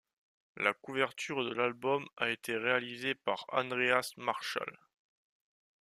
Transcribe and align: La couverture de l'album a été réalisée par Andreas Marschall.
La 0.57 0.73
couverture 0.73 1.43
de 1.45 1.53
l'album 1.53 2.07
a 2.17 2.31
été 2.31 2.57
réalisée 2.57 3.13
par 3.13 3.45
Andreas 3.49 4.13
Marschall. 4.17 4.79